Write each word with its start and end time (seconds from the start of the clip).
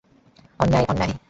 অন্যায়, 0.59 0.85
অন্যায়! 0.89 1.13